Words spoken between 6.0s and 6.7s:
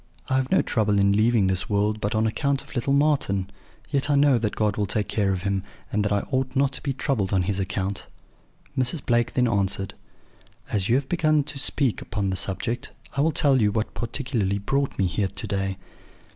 that I ought